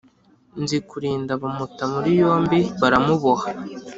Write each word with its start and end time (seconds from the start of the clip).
Nzikurinda 0.61 1.31
bamuta 1.41 1.83
muri 1.93 2.09
yombi, 2.21 2.59
baramuboha, 2.81 3.45